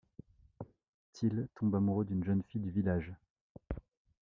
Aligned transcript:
Till 1.13 1.47
tombe 1.53 1.75
amoureux 1.75 2.05
d'une 2.05 2.23
jeune 2.23 2.41
fille 2.41 2.59
du 2.61 2.71
village. 2.71 3.13